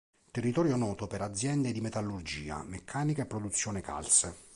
[0.31, 4.35] Territorio noto per aziende di metallurgia, meccanica e produzione calze.